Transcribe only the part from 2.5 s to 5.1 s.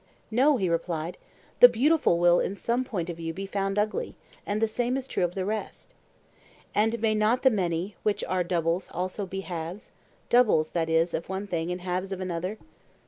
some point of view be found ugly; and the same is